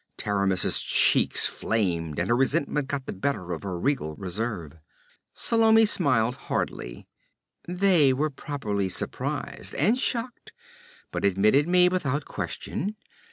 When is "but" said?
11.11-11.23